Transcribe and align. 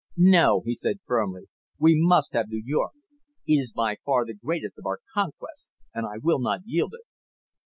"No," 0.17 0.63
he 0.65 0.73
said 0.73 0.97
firmly. 1.05 1.43
"We 1.77 1.93
must 1.95 2.33
have 2.33 2.49
New 2.49 2.63
York. 2.65 2.93
It 3.45 3.53
is 3.57 3.71
by 3.71 3.97
far 4.03 4.25
the 4.25 4.33
greatest 4.33 4.79
of 4.79 4.87
our 4.87 4.99
conquests 5.13 5.69
and 5.93 6.07
I 6.07 6.17
will 6.19 6.39
not 6.39 6.61
yield 6.65 6.95
it." 6.95 7.05